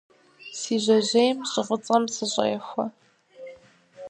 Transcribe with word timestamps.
Си 0.59 0.75
жьэжьейм 0.83 1.37
щӀы 1.49 1.61
фӀыцӀэм 1.67 2.03
сыщӀехуэ. 2.13 2.85